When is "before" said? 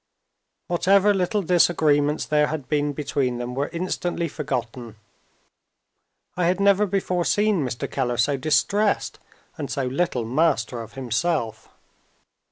6.87-7.23